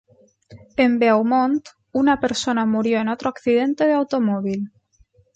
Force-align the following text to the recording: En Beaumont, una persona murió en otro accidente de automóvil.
En 0.83 0.93
Beaumont, 1.01 1.59
una 2.03 2.15
persona 2.23 2.65
murió 2.65 3.01
en 3.01 3.07
otro 3.09 3.29
accidente 3.29 3.85
de 3.85 3.93
automóvil. 3.93 4.63